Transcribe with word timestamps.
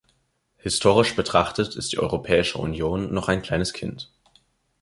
Historisch 0.57 1.15
betrachtet, 1.15 1.75
ist 1.75 1.91
die 1.91 1.99
Europäische 1.99 2.57
Union 2.57 3.13
noch 3.13 3.27
ein 3.27 3.43
kleines 3.43 3.71
Kind. 3.71 4.09